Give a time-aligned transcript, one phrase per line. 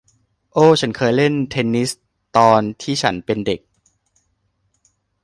[0.53, 1.91] โอ้ ฉันเคยเล่นเทนนิส
[2.37, 3.59] ตอนที่ฉันเป็นเด็ก